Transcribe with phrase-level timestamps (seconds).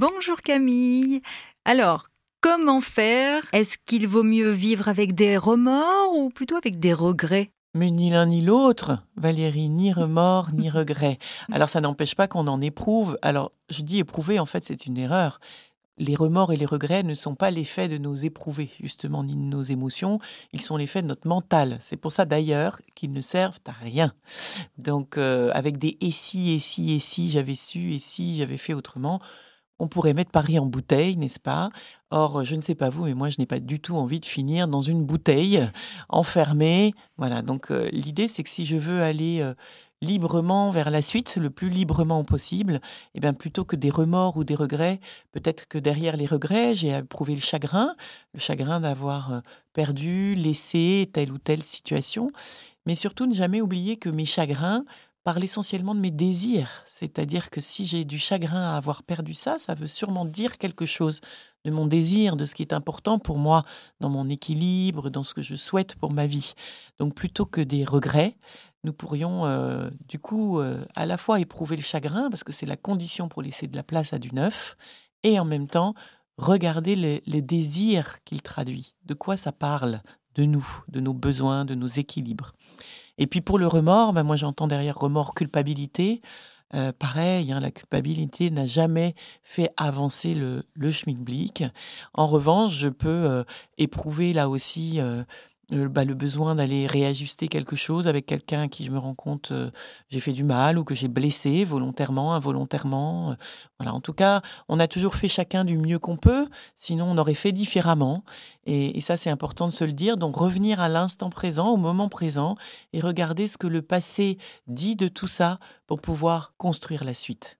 [0.00, 1.22] Bonjour Camille.
[1.64, 2.06] Alors,
[2.40, 3.42] comment faire?
[3.52, 7.50] Est-ce qu'il vaut mieux vivre avec des remords ou plutôt avec des regrets?
[7.74, 11.18] Mais ni l'un ni l'autre, Valérie, ni remords, ni regrets.
[11.50, 13.18] Alors ça n'empêche pas qu'on en éprouve.
[13.22, 15.40] Alors je dis éprouver, en fait c'est une erreur.
[15.96, 19.40] Les remords et les regrets ne sont pas l'effet de nos éprouvés, justement, ni de
[19.40, 20.20] nos émotions,
[20.52, 21.76] ils sont l'effet de notre mental.
[21.80, 24.14] C'est pour ça d'ailleurs qu'ils ne servent à rien.
[24.76, 28.58] Donc euh, avec des et si, et si, et si, j'avais su, et si, j'avais
[28.58, 29.20] fait autrement,
[29.78, 31.70] on pourrait mettre Paris en bouteille, n'est-ce pas?
[32.10, 34.26] Or, je ne sais pas vous, mais moi, je n'ai pas du tout envie de
[34.26, 35.68] finir dans une bouteille,
[36.08, 36.94] enfermée.
[37.16, 39.54] Voilà, donc euh, l'idée, c'est que si je veux aller euh,
[40.00, 42.80] librement vers la suite, le plus librement possible,
[43.14, 45.00] eh bien, plutôt que des remords ou des regrets,
[45.32, 47.94] peut-être que derrière les regrets, j'ai éprouvé le chagrin,
[48.34, 49.40] le chagrin d'avoir euh,
[49.72, 52.30] perdu, laissé telle ou telle situation,
[52.86, 54.84] mais surtout ne jamais oublier que mes chagrins
[55.36, 56.70] essentiellement de mes désirs.
[56.86, 60.86] C'est-à-dire que si j'ai du chagrin à avoir perdu ça, ça veut sûrement dire quelque
[60.86, 61.20] chose
[61.64, 63.64] de mon désir, de ce qui est important pour moi
[64.00, 66.54] dans mon équilibre, dans ce que je souhaite pour ma vie.
[66.98, 68.36] Donc plutôt que des regrets,
[68.84, 72.66] nous pourrions euh, du coup euh, à la fois éprouver le chagrin, parce que c'est
[72.66, 74.76] la condition pour laisser de la place à du neuf,
[75.24, 75.94] et en même temps
[76.36, 80.00] regarder les désirs qu'il traduit, de quoi ça parle
[80.36, 82.54] de nous, de nos besoins, de nos équilibres?
[83.18, 86.22] Et puis pour le remords, ben moi j'entends derrière remords culpabilité.
[86.74, 91.64] Euh, pareil, hein, la culpabilité n'a jamais fait avancer le, le.
[92.12, 93.44] En revanche, je peux euh,
[93.78, 95.24] éprouver là aussi euh,
[95.72, 99.14] euh, bah, le besoin d'aller réajuster quelque chose avec quelqu'un à qui je me rends
[99.14, 99.70] compte euh,
[100.08, 103.32] j'ai fait du mal ou que j'ai blessé volontairement, involontairement.
[103.32, 103.34] Euh,
[103.78, 107.18] voilà, en tout cas, on a toujours fait chacun du mieux qu'on peut, sinon on
[107.18, 108.24] aurait fait différemment.
[108.66, 110.16] Et, et ça, c'est important de se le dire.
[110.16, 112.56] Donc revenir à l'instant présent, au moment présent,
[112.92, 117.56] et regarder ce que le passé dit de tout ça pour pouvoir construire la suite.